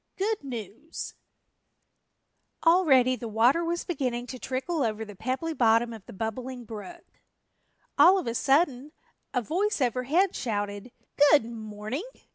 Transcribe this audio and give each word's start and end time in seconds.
GOOD 0.17 0.43
NEWS 0.43 1.13
ALREADY 2.65 3.15
the 3.17 3.27
water 3.27 3.63
was 3.63 3.85
beginning 3.85 4.25
to 4.25 4.39
trickle 4.39 4.81
over 4.81 5.05
the 5.05 5.15
pebbly 5.15 5.53
bottom 5.53 5.93
of 5.93 6.03
the 6.07 6.11
Bubbling 6.11 6.65
Brook. 6.65 7.05
All 7.99 8.17
of 8.17 8.25
a 8.25 8.33
sudden 8.33 8.93
a 9.31 9.43
voice 9.43 9.79
overhead 9.79 10.35
shouted, 10.35 10.91
"Good 11.29 11.45
morning!" 11.45 12.01